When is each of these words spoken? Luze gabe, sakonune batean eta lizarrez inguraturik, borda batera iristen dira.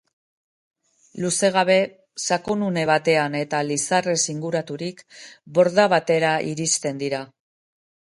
Luze 1.23 1.49
gabe, 1.57 1.75
sakonune 2.23 2.85
batean 2.91 3.37
eta 3.39 3.59
lizarrez 3.67 4.19
inguraturik, 4.35 5.03
borda 5.59 5.85
batera 5.95 6.33
iristen 6.53 7.03
dira. 7.05 7.21